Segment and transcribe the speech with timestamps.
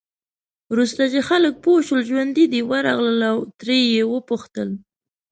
[0.71, 4.69] وروسته چې خلک پوه شول ژوندي دی، ورغلل او ترې یې وپوښتل.